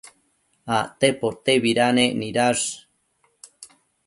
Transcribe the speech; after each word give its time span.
Acte 0.77 1.09
potebidanec 1.19 2.09
nidash 2.19 2.67